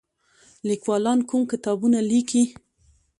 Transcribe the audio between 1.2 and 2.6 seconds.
کوم کتابونه لیکي؟